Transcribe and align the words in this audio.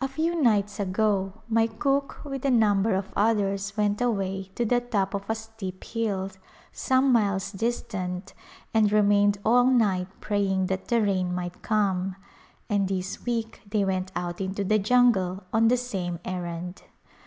A 0.00 0.08
few 0.08 0.40
nights 0.40 0.80
ago 0.80 1.42
my 1.46 1.66
cook 1.66 2.22
with 2.24 2.46
a 2.46 2.50
number 2.50 2.94
of 2.94 3.12
others 3.14 3.76
went 3.76 4.00
away 4.00 4.50
to 4.54 4.64
the 4.64 4.80
top 4.80 5.12
of 5.12 5.28
a 5.28 5.34
steep 5.34 5.84
hill 5.84 6.30
some 6.72 7.12
miles 7.12 7.52
distant 7.52 8.32
and 8.72 8.90
remained 8.90 9.36
all 9.44 9.66
night 9.66 10.08
praying 10.22 10.68
that 10.68 10.88
the 10.88 11.02
rain 11.02 11.34
might 11.34 11.60
come, 11.60 12.16
and 12.70 12.88
this 12.88 13.26
week 13.26 13.60
they 13.68 13.84
went 13.84 14.10
out 14.16 14.40
into 14.40 14.64
the 14.64 14.78
jungle 14.78 15.44
on 15.52 15.68
the 15.68 15.76
same 15.76 16.18
errand. 16.24 16.84